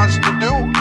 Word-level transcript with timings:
wants 0.00 0.16
to 0.16 0.40
do, 0.40 0.79